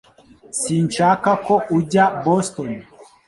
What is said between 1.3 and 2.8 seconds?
ko ujya Boston